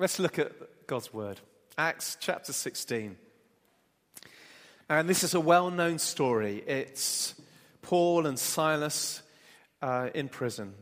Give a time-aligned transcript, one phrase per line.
[0.00, 1.40] Let's look at God's word.
[1.76, 3.18] Acts chapter 16.
[4.88, 6.64] And this is a well known story.
[6.66, 7.34] It's
[7.82, 9.20] Paul and Silas
[9.82, 10.72] uh, in prison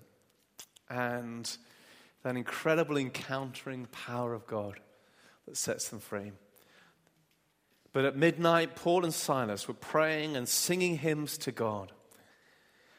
[0.88, 1.50] and
[2.22, 4.78] that incredible encountering power of God
[5.48, 6.30] that sets them free.
[7.92, 11.90] But at midnight, Paul and Silas were praying and singing hymns to God,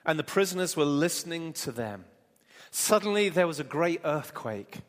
[0.06, 2.04] and the prisoners were listening to them.
[2.72, 4.80] Suddenly, there was a great earthquake,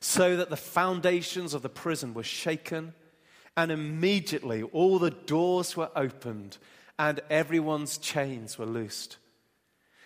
[0.00, 2.94] so that the foundations of the prison were shaken,
[3.56, 6.58] and immediately all the doors were opened
[6.98, 9.18] and everyone's chains were loosed.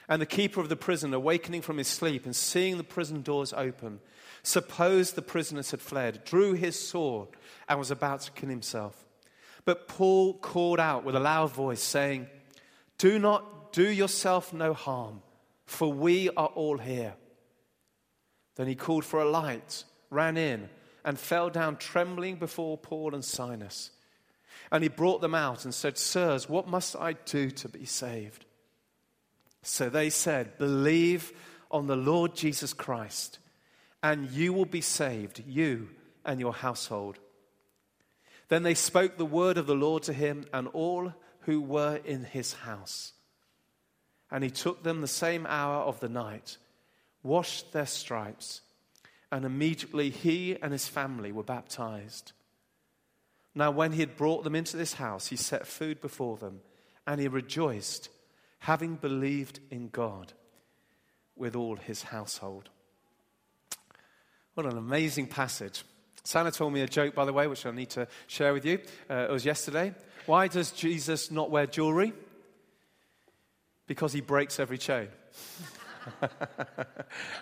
[0.08, 3.52] And the keeper of the prison, awakening from his sleep and seeing the prison doors
[3.52, 4.00] open,
[4.42, 7.28] supposed the prisoners had fled, drew his sword,
[7.68, 9.04] and was about to kill himself.
[9.64, 12.26] But Paul called out with a loud voice, saying,
[12.98, 15.22] Do not do yourself no harm,
[15.66, 17.14] for we are all here.
[18.56, 20.68] Then he called for a light, ran in,
[21.04, 23.90] and fell down trembling before Paul and Silas.
[24.70, 28.44] And he brought them out and said, Sirs, what must I do to be saved?
[29.62, 31.32] So they said, Believe
[31.70, 33.38] on the Lord Jesus Christ,
[34.02, 35.90] and you will be saved, you
[36.24, 37.18] and your household.
[38.48, 42.24] Then they spoke the word of the Lord to him and all who were in
[42.24, 43.12] his house.
[44.30, 46.56] And he took them the same hour of the night,
[47.22, 48.60] washed their stripes,
[49.32, 52.32] and immediately he and his family were baptized.
[53.54, 56.60] Now, when he had brought them into this house, he set food before them,
[57.06, 58.08] and he rejoiced,
[58.60, 60.32] having believed in God
[61.36, 62.68] with all his household.
[64.54, 65.84] What an amazing passage.
[66.22, 68.80] Santa told me a joke, by the way, which I need to share with you.
[69.08, 69.94] Uh, it was yesterday.
[70.26, 72.12] Why does Jesus not wear jewelry?
[73.86, 75.08] Because he breaks every chain.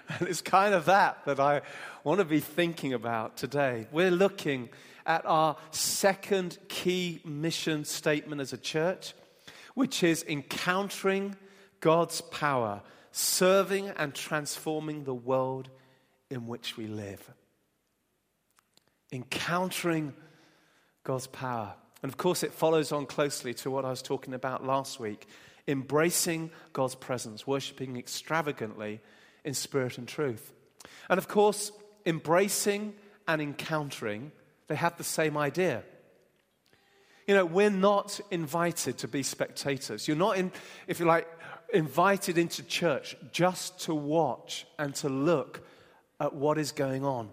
[0.08, 1.62] and it's kind of that that I
[2.04, 3.86] want to be thinking about today.
[3.92, 4.68] We're looking
[5.06, 9.14] at our second key mission statement as a church,
[9.74, 11.36] which is encountering
[11.80, 15.70] God's power, serving and transforming the world
[16.30, 17.30] in which we live.
[19.12, 20.12] Encountering
[21.04, 21.74] God's power.
[22.02, 25.26] And of course, it follows on closely to what I was talking about last week
[25.68, 29.00] embracing God's presence, worshiping extravagantly
[29.44, 30.52] in spirit and truth.
[31.08, 31.70] And of course,
[32.04, 32.94] embracing
[33.28, 34.32] and encountering
[34.68, 35.82] they have the same idea.
[37.26, 40.06] You know, we're not invited to be spectators.
[40.06, 40.52] You're not, in,
[40.86, 41.26] if you like,
[41.72, 45.66] invited into church just to watch and to look
[46.20, 47.30] at what is going on.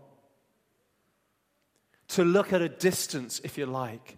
[2.10, 4.18] To look at a distance, if you like.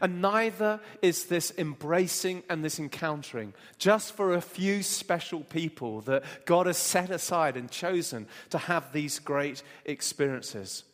[0.00, 6.24] And neither is this embracing and this encountering just for a few special people that
[6.46, 10.84] God has set aside and chosen to have these great experiences.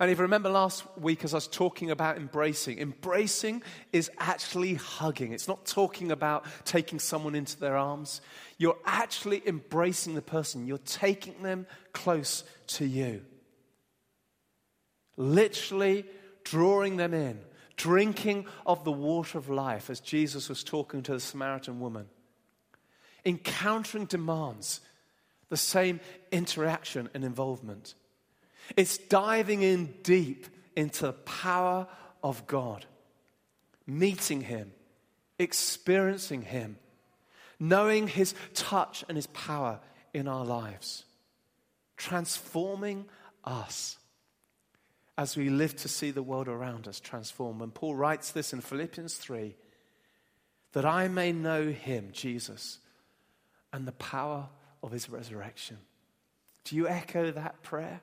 [0.00, 4.74] And if you remember last week, as I was talking about embracing, embracing is actually
[4.74, 5.32] hugging.
[5.32, 8.20] It's not talking about taking someone into their arms.
[8.58, 13.22] You're actually embracing the person, you're taking them close to you.
[15.16, 16.04] Literally
[16.44, 17.38] drawing them in,
[17.76, 22.06] drinking of the water of life, as Jesus was talking to the Samaritan woman.
[23.24, 24.80] Encountering demands
[25.48, 26.00] the same
[26.30, 27.94] interaction and involvement.
[28.76, 31.86] It's diving in deep into the power
[32.22, 32.86] of God,
[33.86, 34.72] meeting Him,
[35.38, 36.78] experiencing Him,
[37.58, 39.80] knowing His touch and His power
[40.14, 41.04] in our lives,
[41.96, 43.04] transforming
[43.44, 43.98] us
[45.18, 47.60] as we live to see the world around us transform.
[47.60, 49.54] And Paul writes this in Philippians 3
[50.72, 52.78] that I may know Him, Jesus,
[53.72, 54.48] and the power
[54.82, 55.78] of His resurrection.
[56.64, 58.00] Do you echo that prayer?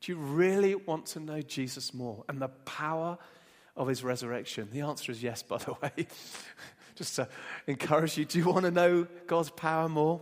[0.00, 3.18] Do you really want to know Jesus more and the power
[3.76, 4.68] of his resurrection?
[4.72, 6.06] The answer is yes, by the way.
[6.94, 7.28] Just to
[7.66, 10.20] encourage you, do you want to know God's power more?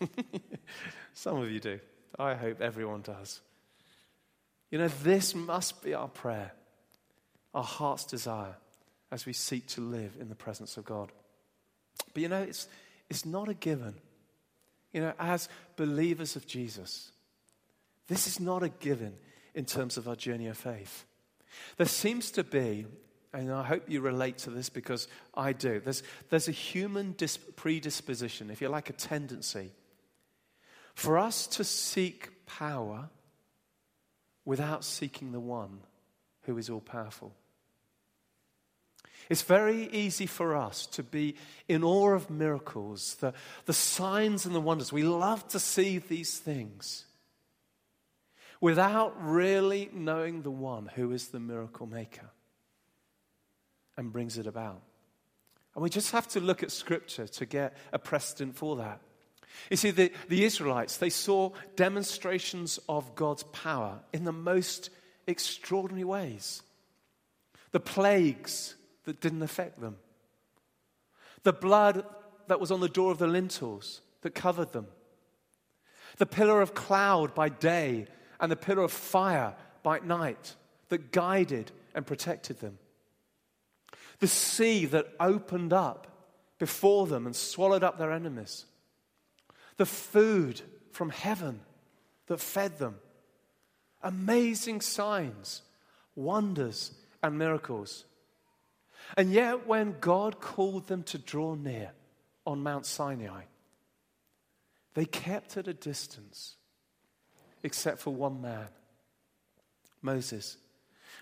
[1.14, 1.80] Some of you do.
[2.18, 3.40] I hope everyone does.
[4.74, 6.50] You know, this must be our prayer,
[7.54, 8.56] our heart's desire
[9.12, 11.12] as we seek to live in the presence of God.
[12.12, 12.66] But you know, it's,
[13.08, 13.94] it's not a given.
[14.92, 17.12] You know, as believers of Jesus,
[18.08, 19.14] this is not a given
[19.54, 21.04] in terms of our journey of faith.
[21.76, 22.84] There seems to be,
[23.32, 27.36] and I hope you relate to this because I do, there's, there's a human dis-
[27.36, 29.70] predisposition, if you like, a tendency,
[30.96, 33.08] for us to seek power
[34.44, 35.80] without seeking the one
[36.42, 37.34] who is all powerful.
[39.30, 41.36] It's very easy for us to be
[41.66, 43.32] in awe of miracles, the,
[43.64, 44.92] the signs and the wonders.
[44.92, 47.06] We love to see these things
[48.60, 52.30] without really knowing the one who is the miracle maker
[53.96, 54.82] and brings it about.
[55.74, 59.00] And we just have to look at Scripture to get a precedent for that.
[59.70, 64.90] You see, the, the Israelites, they saw demonstrations of God's power in the most
[65.26, 66.62] extraordinary ways.
[67.72, 68.74] The plagues
[69.04, 69.96] that didn't affect them,
[71.42, 72.04] the blood
[72.46, 74.86] that was on the door of the lintels that covered them,
[76.18, 78.06] the pillar of cloud by day
[78.40, 80.54] and the pillar of fire by night
[80.88, 82.78] that guided and protected them,
[84.20, 86.06] the sea that opened up
[86.58, 88.64] before them and swallowed up their enemies,
[89.76, 90.60] the food
[90.92, 91.60] from heaven
[92.26, 92.96] that fed them.
[94.02, 95.62] Amazing signs,
[96.14, 96.92] wonders,
[97.22, 98.04] and miracles.
[99.16, 101.92] And yet, when God called them to draw near
[102.46, 103.42] on Mount Sinai,
[104.94, 106.54] they kept at a distance,
[107.62, 108.68] except for one man,
[110.02, 110.56] Moses.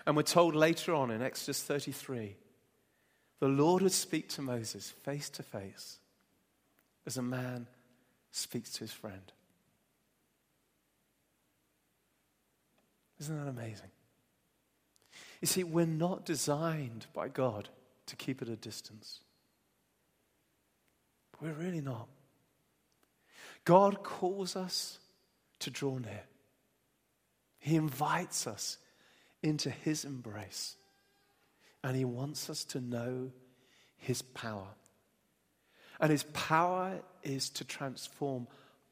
[0.05, 2.35] And we're told later on in Exodus 33
[3.39, 5.97] the Lord would speak to Moses face to face
[7.05, 7.67] as a man
[8.33, 9.31] speaks to his friend.
[13.19, 13.91] Isn't that amazing?
[15.39, 17.69] You see, we're not designed by God
[18.07, 19.21] to keep at a distance.
[21.39, 22.07] We're really not.
[23.65, 24.99] God calls us
[25.59, 26.23] to draw near.
[27.59, 28.77] He invites us
[29.41, 30.75] into His embrace.
[31.83, 33.31] And He wants us to know
[33.97, 34.67] His power.
[36.03, 38.47] And His power is to transform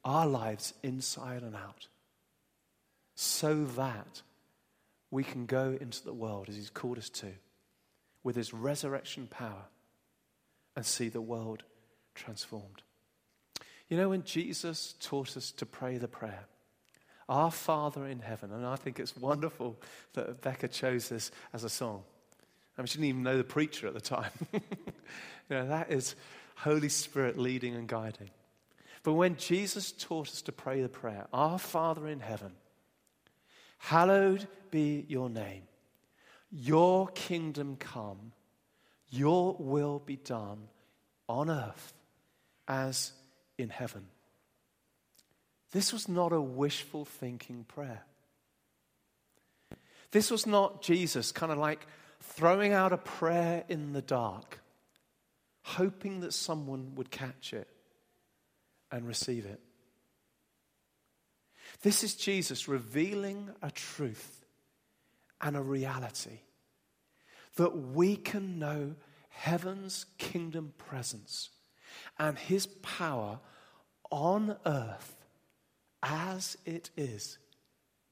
[0.05, 1.87] our lives inside and out
[3.15, 4.21] so that
[5.11, 7.27] we can go into the world as He's called us to
[8.23, 9.65] with His resurrection power
[10.77, 11.63] and see the world
[12.15, 12.81] transformed.
[13.89, 16.45] You know, when Jesus taught us to pray the prayer,
[17.27, 19.75] Our Father in heaven, and I think it's wonderful
[20.13, 22.03] that Becca chose this as a song.
[22.77, 24.31] I mean, she didn't even know the preacher at the time.
[24.53, 24.61] you
[25.49, 26.15] know, that is
[26.63, 28.29] Holy Spirit leading and guiding.
[29.03, 32.53] But when Jesus taught us to pray the prayer, Our Father in heaven,
[33.79, 35.63] hallowed be your name,
[36.51, 38.31] your kingdom come,
[39.09, 40.67] your will be done
[41.27, 41.93] on earth
[42.67, 43.11] as
[43.57, 44.05] in heaven.
[45.71, 48.03] This was not a wishful thinking prayer.
[50.11, 51.87] This was not Jesus kind of like
[52.21, 54.59] throwing out a prayer in the dark,
[55.63, 57.67] hoping that someone would catch it
[58.91, 59.59] and receive it.
[61.81, 64.45] This is Jesus revealing a truth
[65.39, 66.39] and a reality
[67.55, 68.95] that we can know
[69.29, 71.49] heaven's kingdom presence
[72.19, 73.39] and his power
[74.09, 75.15] on earth
[76.03, 77.37] as it is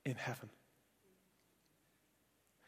[0.05, 0.49] in heaven.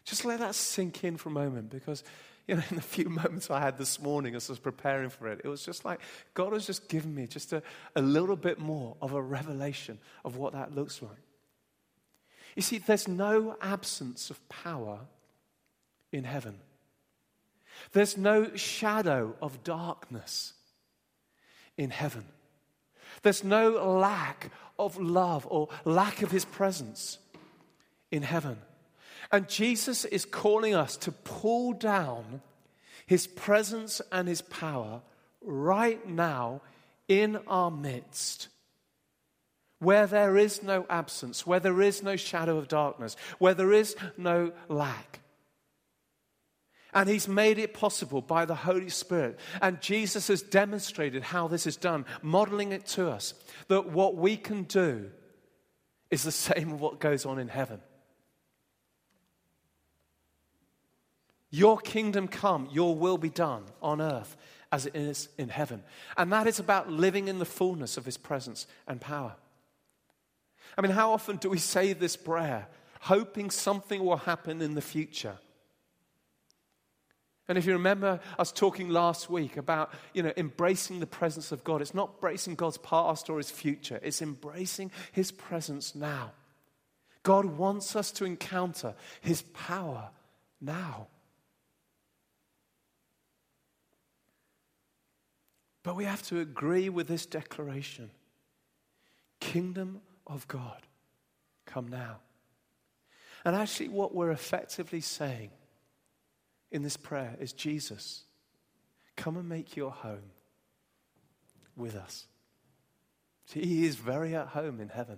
[0.05, 2.03] Just let that sink in for a moment because,
[2.47, 5.27] you know, in the few moments I had this morning as I was preparing for
[5.27, 5.99] it, it was just like
[6.33, 7.61] God has just given me just a,
[7.95, 11.11] a little bit more of a revelation of what that looks like.
[12.55, 14.99] You see, there's no absence of power
[16.11, 16.59] in heaven.
[17.93, 20.53] There's no shadow of darkness
[21.77, 22.25] in heaven.
[23.21, 27.17] There's no lack of love or lack of his presence
[28.11, 28.57] in heaven.
[29.31, 32.41] And Jesus is calling us to pull down
[33.05, 35.01] his presence and his power
[35.41, 36.61] right now
[37.07, 38.49] in our midst.
[39.79, 43.95] Where there is no absence, where there is no shadow of darkness, where there is
[44.17, 45.21] no lack.
[46.93, 49.39] And he's made it possible by the Holy Spirit.
[49.61, 53.33] And Jesus has demonstrated how this is done, modeling it to us
[53.69, 55.09] that what we can do
[56.09, 57.79] is the same as what goes on in heaven.
[61.51, 64.37] Your kingdom come, your will be done on earth
[64.71, 65.83] as it is in heaven.
[66.17, 69.35] And that is about living in the fullness of his presence and power.
[70.77, 72.67] I mean, how often do we say this prayer,
[73.01, 75.37] hoping something will happen in the future?
[77.49, 81.65] And if you remember us talking last week about, you know, embracing the presence of
[81.65, 86.31] God, it's not embracing God's past or his future, it's embracing his presence now.
[87.23, 90.11] God wants us to encounter his power
[90.61, 91.07] now.
[95.83, 98.11] But we have to agree with this declaration
[99.39, 100.81] Kingdom of God,
[101.65, 102.17] come now.
[103.43, 105.49] And actually, what we're effectively saying
[106.71, 108.23] in this prayer is Jesus,
[109.15, 110.31] come and make your home
[111.75, 112.27] with us.
[113.47, 115.17] See, he is very at home in heaven.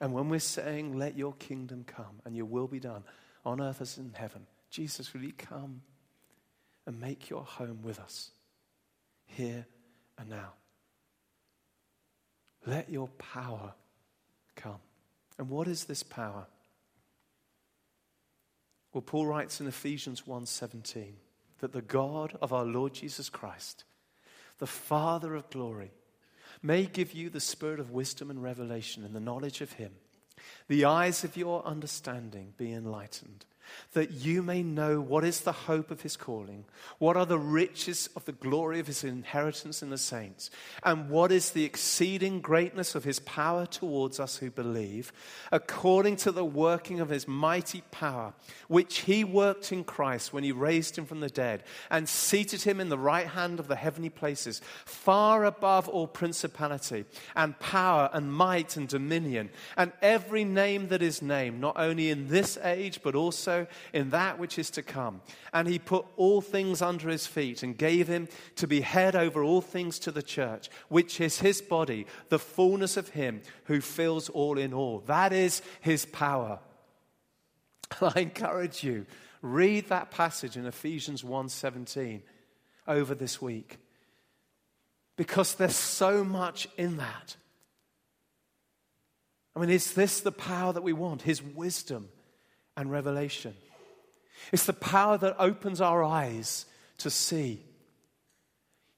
[0.00, 3.04] And when we're saying, Let your kingdom come and your will be done
[3.44, 5.82] on earth as in heaven, Jesus, will you come
[6.86, 8.30] and make your home with us
[9.36, 9.66] here
[10.18, 10.52] and now?
[12.66, 13.74] Let your power
[14.56, 14.80] come.
[15.38, 16.46] And what is this power?
[18.92, 21.16] Well, Paul writes in Ephesians 1:17
[21.60, 23.84] that the God of our Lord Jesus Christ,
[24.58, 25.92] the Father of glory,
[26.62, 29.94] may give you the spirit of wisdom and revelation in the knowledge of him,
[30.68, 33.46] the eyes of your understanding be enlightened
[33.92, 36.64] that you may know what is the hope of his calling,
[36.98, 40.50] what are the riches of the glory of his inheritance in the saints,
[40.84, 45.12] and what is the exceeding greatness of his power towards us who believe,
[45.50, 48.32] according to the working of his mighty power,
[48.68, 52.80] which he worked in Christ when he raised him from the dead and seated him
[52.80, 58.32] in the right hand of the heavenly places, far above all principality and power and
[58.32, 63.14] might and dominion, and every name that is named, not only in this age, but
[63.14, 63.59] also
[63.92, 65.20] in that which is to come.
[65.52, 69.42] And he put all things under his feet and gave him to be head over
[69.42, 74.28] all things to the church, which is his body, the fullness of him who fills
[74.28, 75.00] all in all.
[75.06, 76.60] That is his power.
[78.00, 79.06] I encourage you,
[79.42, 82.22] read that passage in Ephesians 1:17
[82.86, 83.78] over this week.
[85.16, 87.36] Because there's so much in that.
[89.54, 91.22] I mean, is this the power that we want?
[91.22, 92.08] His wisdom,
[92.80, 93.54] and revelation.
[94.52, 96.64] It's the power that opens our eyes
[96.98, 97.62] to see.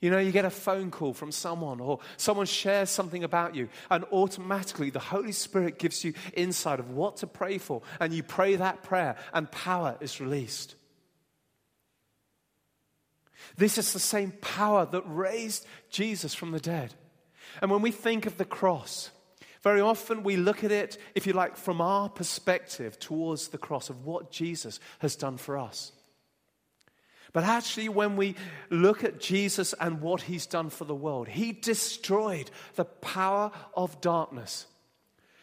[0.01, 3.69] You know, you get a phone call from someone or someone shares something about you,
[3.91, 8.23] and automatically the Holy Spirit gives you insight of what to pray for, and you
[8.23, 10.77] pray that prayer, and power is released.
[13.57, 16.95] This is the same power that raised Jesus from the dead.
[17.61, 19.11] And when we think of the cross,
[19.63, 23.91] very often we look at it, if you like, from our perspective towards the cross
[23.91, 25.93] of what Jesus has done for us.
[27.33, 28.35] But actually, when we
[28.71, 34.01] look at Jesus and what he's done for the world, he destroyed the power of
[34.01, 34.67] darkness.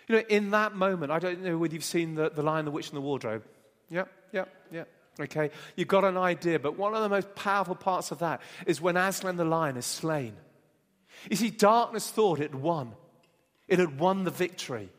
[0.07, 2.71] You know, in that moment, I don't know whether you've seen the, the Lion, the
[2.71, 3.43] Witch, and the Wardrobe.
[3.89, 4.87] Yep, yep, yep.
[5.19, 8.79] Okay, you've got an idea, but one of the most powerful parts of that is
[8.79, 10.33] when Aslan the lion is slain.
[11.29, 12.93] You see, darkness thought it won.
[13.69, 14.89] It had won the victory.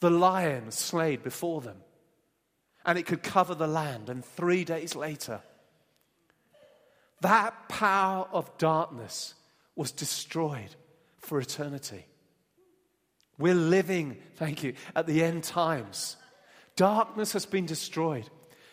[0.00, 1.76] The lion slayed before them.
[2.84, 4.08] And it could cover the land.
[4.08, 5.42] And three days later,
[7.20, 9.34] that power of darkness
[9.76, 10.74] was destroyed
[11.18, 12.06] for eternity.
[13.38, 16.16] We're living, thank you, at the end times.
[16.76, 18.28] Darkness has been destroyed.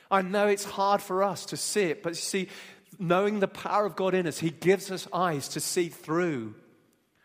[0.10, 2.50] I know it's hard for us to see it, but you see,
[3.00, 6.56] knowing the power of God in us, He gives us eyes to see through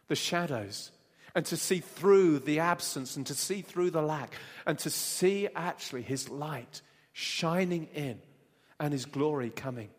[0.09, 0.91] the shadows
[1.37, 4.33] and to see through the absence and to see through the lack
[4.67, 6.81] and to see actually his light
[7.13, 8.19] shining in
[8.81, 9.91] and his glory coming.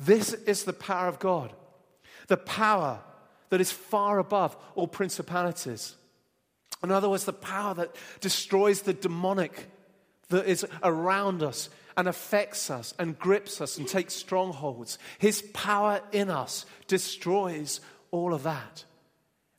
[0.00, 1.52] This is the power of God,
[2.26, 2.98] the power
[3.50, 5.94] that is far above all principalities.
[6.82, 9.70] In other words, the power that destroys the demonic
[10.28, 14.98] that is around us and affects us and grips us and takes strongholds.
[15.18, 18.84] His power in us destroys all of that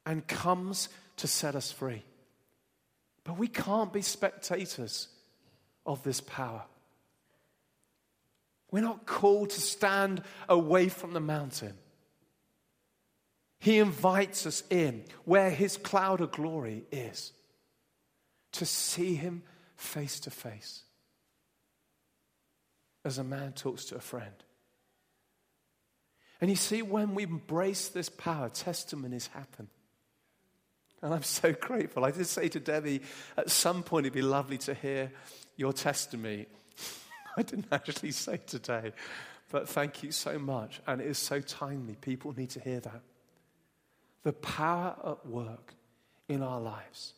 [0.10, 2.04] and comes to set us free.
[3.24, 5.08] But we can't be spectators
[5.86, 6.64] of this power.
[8.72, 11.76] We're not called to stand away from the mountain.
[13.60, 17.32] He invites us in where his cloud of glory is
[18.54, 19.44] to see him
[19.76, 20.82] face to face
[23.06, 24.34] as a man talks to a friend.
[26.42, 29.68] And you see, when we embrace this power, testimonies happen.
[31.02, 32.06] And I'm so grateful.
[32.06, 33.02] I did say to Debbie,
[33.38, 35.12] at some point it'd be lovely to hear
[35.56, 36.48] your testimony.
[37.38, 38.94] I didn't actually say today,
[39.52, 40.82] but thank you so much.
[40.88, 41.96] And it is so timely.
[41.96, 43.02] People need to hear that.
[44.24, 45.74] The power at work
[46.28, 47.14] in our lives.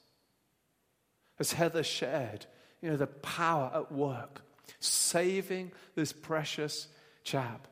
[1.40, 2.46] As Heather shared,
[2.82, 4.42] you know, the power at work,
[4.80, 6.88] saving this precious
[7.24, 7.68] chap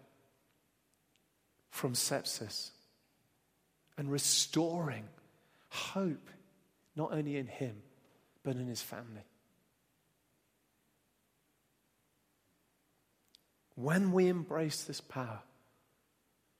[1.69, 2.71] from sepsis
[3.97, 5.05] and restoring
[5.69, 6.29] hope,
[6.95, 7.81] not only in him,
[8.43, 9.23] but in his family.
[13.75, 15.39] When we embrace this power,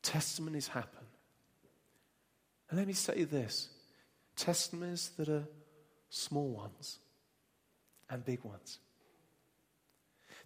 [0.01, 1.05] testimonies happen.
[2.69, 3.69] And let me say this
[4.35, 5.47] testimonies that are
[6.09, 6.99] small ones
[8.09, 8.79] and big ones.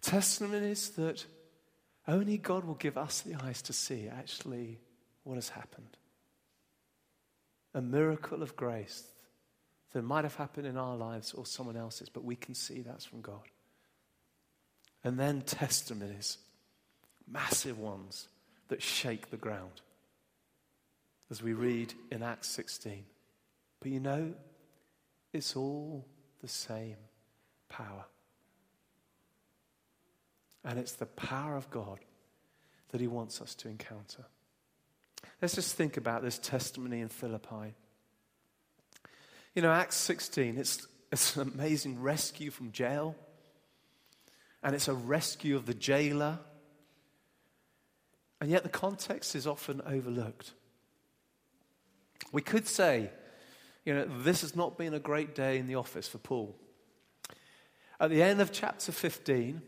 [0.00, 1.24] Testimonies that
[2.06, 4.78] Only God will give us the eyes to see actually
[5.22, 5.96] what has happened.
[7.74, 9.04] A miracle of grace
[9.92, 13.04] that might have happened in our lives or someone else's, but we can see that's
[13.04, 13.42] from God.
[15.02, 16.38] And then testimonies,
[17.30, 18.28] massive ones
[18.68, 19.82] that shake the ground,
[21.30, 23.04] as we read in Acts 16.
[23.80, 24.34] But you know,
[25.32, 26.06] it's all
[26.40, 26.96] the same
[27.68, 28.04] power.
[30.64, 32.00] And it's the power of God
[32.90, 34.24] that He wants us to encounter.
[35.42, 37.74] Let's just think about this testimony in Philippi.
[39.54, 43.14] You know, Acts 16, it's, it's an amazing rescue from jail,
[44.62, 46.38] and it's a rescue of the jailer.
[48.40, 50.52] And yet, the context is often overlooked.
[52.32, 53.10] We could say,
[53.84, 56.56] you know, this has not been a great day in the office for Paul.
[58.00, 59.62] At the end of chapter 15,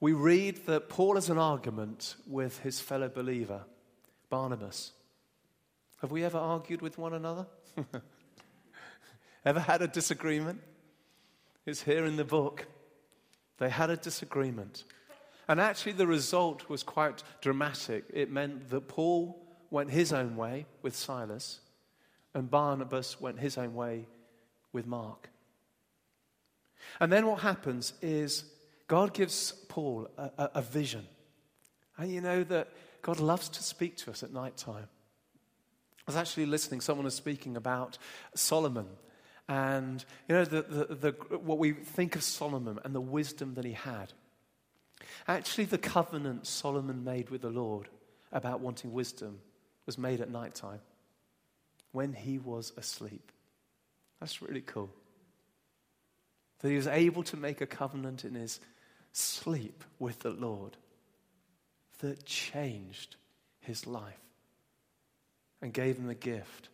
[0.00, 3.62] we read that Paul has an argument with his fellow believer,
[4.30, 4.92] Barnabas.
[6.00, 7.46] Have we ever argued with one another?
[9.44, 10.62] ever had a disagreement?
[11.66, 12.66] It's here in the book.
[13.58, 14.84] They had a disagreement.
[15.46, 18.04] And actually, the result was quite dramatic.
[18.12, 21.60] It meant that Paul went his own way with Silas,
[22.32, 24.06] and Barnabas went his own way
[24.72, 25.28] with Mark.
[26.98, 28.44] And then what happens is
[28.86, 31.06] God gives Paul a, a, a vision.
[31.98, 32.68] And you know that
[33.02, 34.88] God loves to speak to us at night time.
[36.06, 37.98] I was actually listening, someone was speaking about
[38.34, 38.86] Solomon.
[39.48, 43.64] And, you know, the, the, the, what we think of Solomon and the wisdom that
[43.64, 44.12] he had.
[45.26, 47.88] Actually, the covenant Solomon made with the Lord
[48.32, 49.40] about wanting wisdom
[49.86, 50.80] was made at night time
[51.92, 53.32] when he was asleep.
[54.20, 54.90] That's really cool.
[56.60, 58.60] That he was able to make a covenant in his
[59.12, 60.76] sleep with the Lord
[62.00, 63.16] that changed
[63.60, 64.20] his life
[65.62, 66.68] and gave him a gift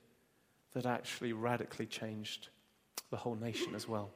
[0.73, 2.49] that actually radically changed
[3.11, 4.11] the whole nation as well.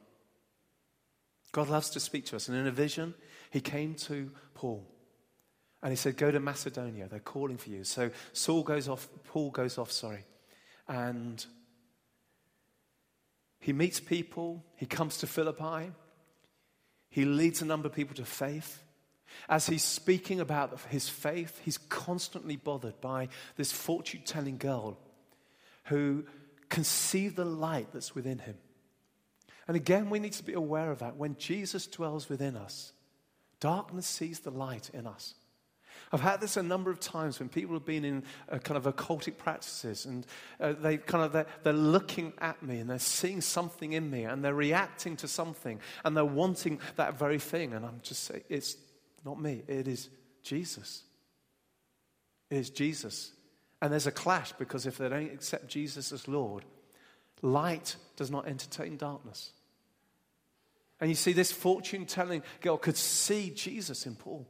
[1.51, 2.47] God loves to speak to us.
[2.47, 3.13] And in a vision,
[3.49, 4.87] he came to Paul
[5.83, 7.07] and he said, Go to Macedonia.
[7.09, 7.83] They're calling for you.
[7.83, 10.25] So Saul goes off, Paul goes off, sorry.
[10.87, 11.43] And
[13.59, 14.63] he meets people.
[14.75, 15.91] He comes to Philippi.
[17.09, 18.83] He leads a number of people to faith.
[19.49, 24.97] As he's speaking about his faith, he's constantly bothered by this fortune telling girl
[25.85, 26.25] who
[26.69, 28.57] can see the light that's within him.
[29.67, 31.17] And again, we need to be aware of that.
[31.17, 32.93] When Jesus dwells within us,
[33.59, 35.35] darkness sees the light in us.
[36.13, 38.83] I've had this a number of times when people have been in a kind of
[38.83, 40.25] occultic practices and
[40.59, 44.23] uh, they kind of they're, they're looking at me and they're seeing something in me
[44.23, 47.73] and they're reacting to something and they're wanting that very thing.
[47.73, 48.75] And I'm just saying, it's
[49.25, 50.09] not me, it is
[50.43, 51.03] Jesus.
[52.49, 53.31] It is Jesus.
[53.81, 56.65] And there's a clash because if they don't accept Jesus as Lord,
[57.41, 59.51] light does not entertain darkness.
[60.99, 64.47] And you see, this fortune telling girl could see Jesus in Paul.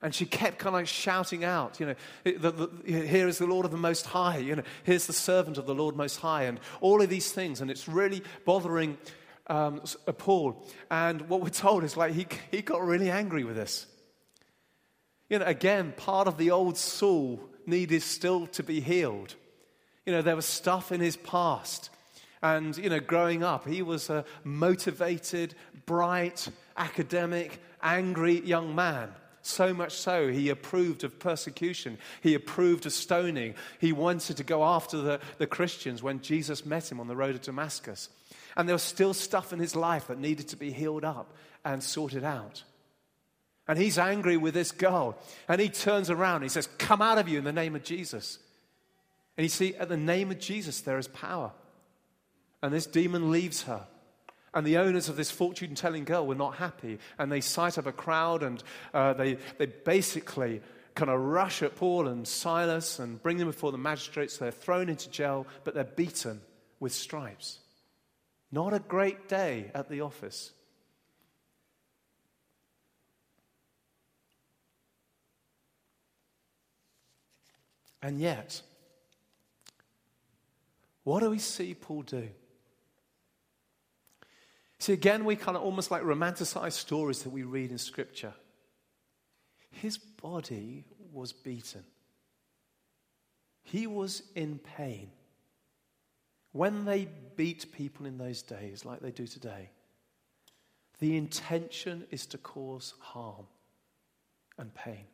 [0.00, 3.46] And she kept kind of like shouting out, you know, the, the, here is the
[3.46, 6.44] Lord of the Most High, you know, here's the servant of the Lord Most High,
[6.44, 7.60] and all of these things.
[7.60, 8.98] And it's really bothering
[9.52, 10.66] um, uh, Paul.
[10.90, 13.86] And what we're told is like he, he got really angry with this.
[15.28, 19.34] You know, again, part of the old Saul needed still to be healed.
[20.06, 21.90] You know, there was stuff in his past.
[22.42, 25.54] And, you know, growing up, he was a motivated,
[25.86, 29.10] bright, academic, angry young man.
[29.42, 31.98] So much so, he approved of persecution.
[32.20, 33.54] He approved of stoning.
[33.80, 37.32] He wanted to go after the, the Christians when Jesus met him on the road
[37.32, 38.08] to Damascus.
[38.56, 41.32] And there was still stuff in his life that needed to be healed up
[41.64, 42.62] and sorted out.
[43.68, 45.16] And he's angry with this girl.
[45.48, 47.84] And he turns around and he says, Come out of you in the name of
[47.84, 48.38] Jesus.
[49.36, 51.52] And you see, at the name of Jesus, there is power.
[52.62, 53.86] And this demon leaves her.
[54.54, 56.98] And the owners of this fortune telling girl were not happy.
[57.18, 58.62] And they sight up a crowd and
[58.92, 60.60] uh, they, they basically
[60.94, 64.36] kind of rush at Paul and Silas and bring them before the magistrates.
[64.36, 66.42] They're thrown into jail, but they're beaten
[66.80, 67.58] with stripes.
[68.52, 70.52] Not a great day at the office.
[78.02, 78.60] And yet,
[81.04, 82.28] what do we see Paul do?
[84.78, 88.34] See, again, we kind of almost like romanticize stories that we read in Scripture.
[89.70, 91.84] His body was beaten,
[93.62, 95.10] he was in pain.
[96.52, 99.70] When they beat people in those days, like they do today,
[101.00, 103.46] the intention is to cause harm.
[104.58, 105.06] and pain.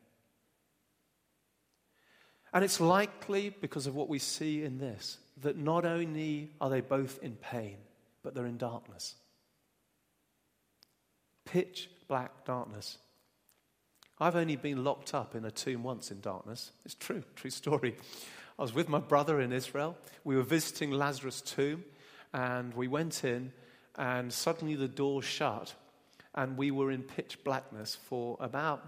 [2.53, 6.81] And it's likely, because of what we see in this, that not only are they
[6.81, 7.77] both in pain,
[8.21, 9.15] but they're in darkness.
[11.45, 12.97] Pitch black darkness.
[14.19, 16.71] I've only been locked up in a tomb once in darkness.
[16.85, 17.95] It's true, true story.
[18.59, 19.95] I was with my brother in Israel.
[20.25, 21.85] We were visiting Lazarus' tomb,
[22.33, 23.53] and we went in,
[23.95, 25.73] and suddenly the door shut,
[26.35, 28.85] and we were in pitch blackness for about,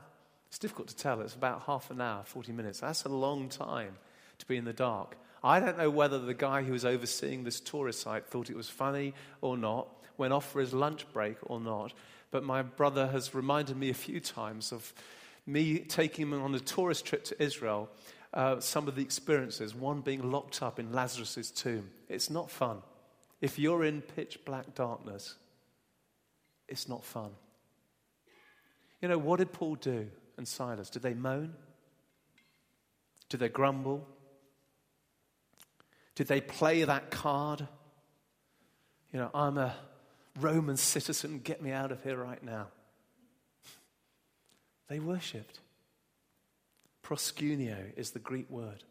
[0.50, 2.82] it's difficult to tell, it's about half an hour, 40 minutes.
[2.82, 3.96] That's a long time
[4.40, 5.16] to be in the dark.
[5.42, 8.68] I don't know whether the guy who was overseeing this tourist site thought it was
[8.68, 11.94] funny or not, went off for his lunch break or not,
[12.30, 14.94] but my brother has reminded me a few times of
[15.46, 17.90] me taking him on a tourist trip to Israel
[18.34, 21.90] uh, some of the experiences, one being locked up in Lazarus' tomb.
[22.08, 22.82] It's not fun.
[23.42, 25.36] If you're in pitch black darkness,
[26.68, 27.32] it's not fun.
[29.02, 30.90] You know, what did Paul do and Silas?
[30.90, 31.54] Did they moan?
[33.30, 34.08] Did they grumble?
[36.16, 37.68] Did they play that card?
[39.12, 39.76] You know, I'm a
[40.40, 42.68] Roman citizen, get me out of here right now.
[44.88, 45.60] They worshipped.
[47.12, 48.86] Proskuneo is the Greek word.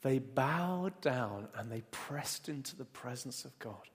[0.00, 3.90] They bowed down and they pressed into the presence of God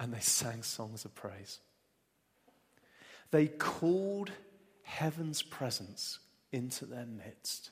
[0.00, 1.60] and they sang songs of praise.
[3.30, 4.32] They called
[4.82, 6.18] heaven's presence
[6.50, 7.70] into their midst.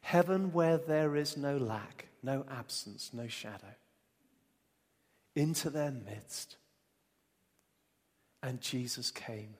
[0.00, 3.76] Heaven where there is no lack, no absence, no shadow.
[5.36, 6.56] Into their midst.
[8.42, 9.54] And Jesus came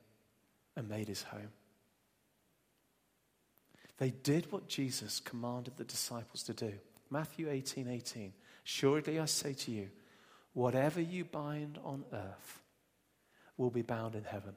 [0.75, 1.53] and made his home.
[4.03, 6.73] They did what Jesus commanded the disciples to do.
[7.09, 8.33] Matthew 18 18.
[8.65, 9.91] Surely I say to you,
[10.55, 12.63] whatever you bind on earth
[13.57, 14.57] will be bound in heaven.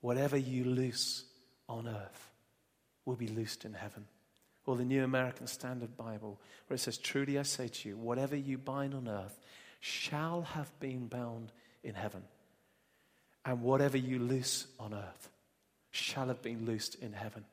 [0.00, 1.26] Whatever you loose
[1.68, 2.30] on earth
[3.04, 4.06] will be loosed in heaven.
[4.64, 8.34] Or the New American Standard Bible, where it says, Truly I say to you, whatever
[8.34, 9.38] you bind on earth
[9.80, 11.52] shall have been bound
[11.84, 12.22] in heaven.
[13.44, 15.28] And whatever you loose on earth
[15.90, 17.44] shall have been loosed in heaven.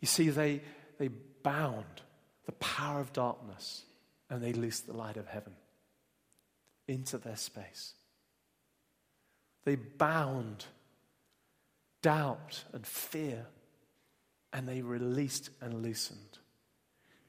[0.00, 0.62] You see, they,
[0.98, 1.08] they
[1.42, 2.02] bound
[2.46, 3.84] the power of darkness
[4.28, 5.52] and they loosed the light of heaven
[6.88, 7.92] into their space.
[9.64, 10.64] They bound
[12.02, 13.46] doubt and fear
[14.52, 16.38] and they released and loosened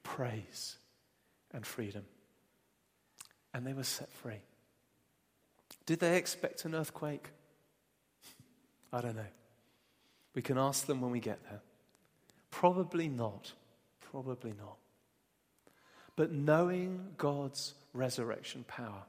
[0.02, 0.76] praise
[1.52, 2.04] and freedom.
[3.54, 4.40] And they were set free.
[5.84, 7.28] Did they expect an earthquake?
[8.92, 9.22] I don't know.
[10.34, 11.60] We can ask them when we get there.
[12.52, 13.52] Probably not.
[14.12, 14.76] Probably not.
[16.14, 19.02] But knowing God's resurrection power,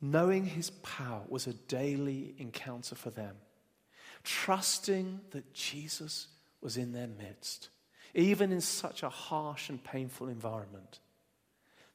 [0.00, 3.36] knowing his power was a daily encounter for them,
[4.24, 6.28] trusting that Jesus
[6.62, 7.68] was in their midst,
[8.14, 11.00] even in such a harsh and painful environment,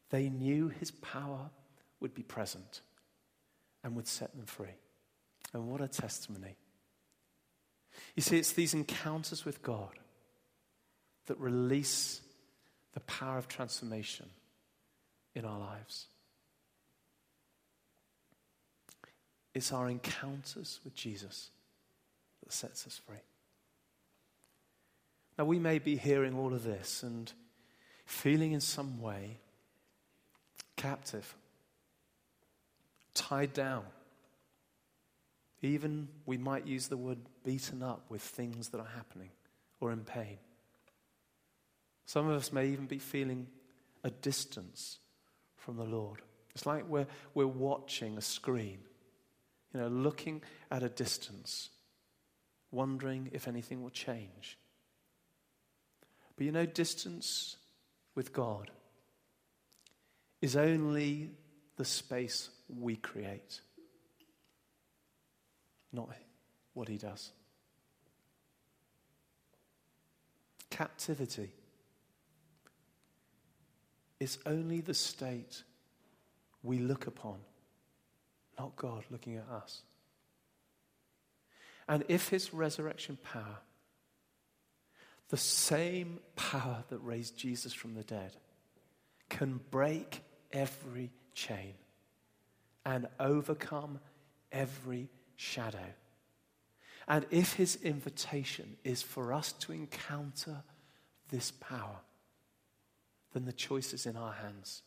[0.09, 1.49] they knew his power
[2.01, 2.81] would be present
[3.83, 4.75] and would set them free.
[5.53, 6.57] And what a testimony.
[8.15, 9.99] You see, it's these encounters with God
[11.27, 12.21] that release
[12.93, 14.29] the power of transformation
[15.35, 16.07] in our lives.
[19.53, 21.49] It's our encounters with Jesus
[22.43, 23.17] that sets us free.
[25.37, 27.31] Now, we may be hearing all of this and
[28.05, 29.37] feeling in some way
[30.75, 31.35] captive,
[33.13, 33.83] tied down.
[35.61, 39.29] Even we might use the word beaten up with things that are happening
[39.79, 40.37] or in pain.
[42.05, 43.47] Some of us may even be feeling
[44.03, 44.97] a distance
[45.55, 46.21] from the Lord.
[46.55, 48.79] It's like we're, we're watching a screen,
[49.73, 51.69] you know, looking at a distance,
[52.71, 54.57] wondering if anything will change.
[56.35, 57.55] But you know, distance
[58.15, 58.71] with God
[60.41, 61.29] is only
[61.77, 63.61] the space we create,
[65.91, 66.09] not
[66.73, 67.31] what He does.
[70.69, 71.51] Captivity
[74.19, 75.63] is only the state
[76.63, 77.39] we look upon,
[78.57, 79.81] not God looking at us.
[81.87, 83.57] And if his resurrection power,
[85.29, 88.35] the same power that raised Jesus from the dead,
[89.29, 91.73] can break every chain
[92.85, 93.99] and overcome
[94.51, 95.09] every
[95.41, 95.95] shadow,
[97.07, 100.61] and if his invitation is for us to encounter
[101.29, 101.97] this power,
[103.33, 104.83] then the choice is in our hands.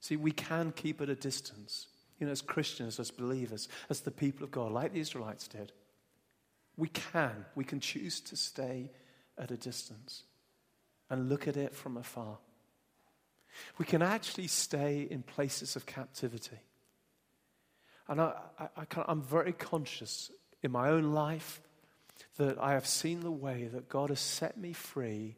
[0.00, 1.88] See, we can keep at a distance
[2.18, 5.72] You know, as Christians, as believers, as the people of God, like the Israelites did,
[6.76, 8.90] we can, we can choose to stay
[9.36, 10.22] at a distance
[11.10, 12.38] and look at it from afar.
[13.78, 16.58] We can actually stay in places of captivity.
[18.08, 18.34] And I,
[19.06, 20.30] I'm very conscious
[20.62, 21.60] in my own life
[22.36, 25.36] that I have seen the way that God has set me free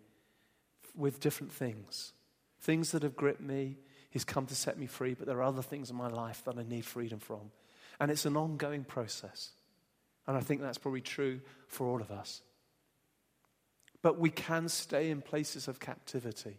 [0.96, 2.12] with different things.
[2.61, 3.76] Things that have gripped me,
[4.11, 6.59] He's come to set me free, but there are other things in my life that
[6.59, 7.50] I need freedom from.
[8.00, 9.50] And it's an ongoing process.
[10.26, 12.42] And I think that's probably true for all of us.
[14.02, 16.59] But we can stay in places of captivity.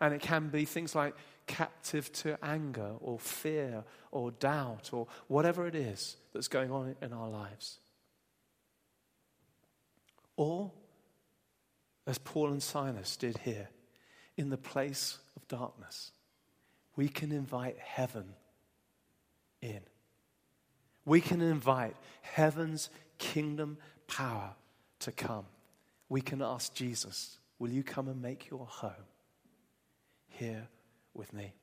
[0.00, 1.14] And it can be things like
[1.46, 7.12] captive to anger or fear or doubt or whatever it is that's going on in
[7.12, 7.78] our lives.
[10.36, 10.72] Or,
[12.06, 13.68] as Paul and Silas did here,
[14.36, 16.10] in the place of darkness,
[16.96, 18.34] we can invite heaven
[19.60, 19.80] in.
[21.04, 23.78] We can invite heaven's kingdom
[24.08, 24.54] power
[25.00, 25.44] to come.
[26.08, 28.92] We can ask Jesus, Will you come and make your home
[30.26, 30.68] here
[31.14, 31.54] with me?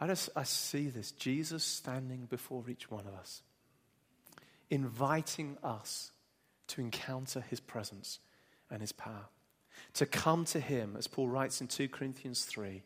[0.00, 3.42] I just I see this Jesus standing before each one of us,
[4.70, 6.12] inviting us
[6.68, 8.20] to encounter his presence
[8.70, 9.26] and his power.
[9.94, 12.82] To come to him, as Paul writes in 2 Corinthians 3,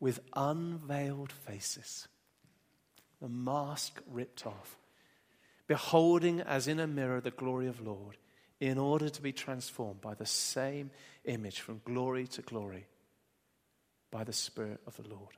[0.00, 2.08] with unveiled faces,
[3.20, 4.78] the mask ripped off,
[5.66, 8.16] beholding as in a mirror the glory of Lord,
[8.60, 10.90] in order to be transformed by the same
[11.24, 12.86] image from glory to glory
[14.14, 15.36] by the Spirit of the Lord.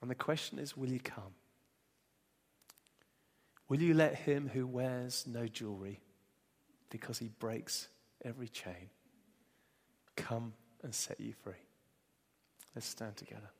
[0.00, 1.34] And the question is will you come?
[3.68, 6.00] Will you let him who wears no jewelry
[6.88, 7.88] because he breaks
[8.24, 8.88] every chain
[10.16, 11.52] come and set you free?
[12.74, 13.50] Let's stand together.